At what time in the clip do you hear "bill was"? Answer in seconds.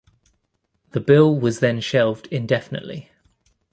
0.99-1.59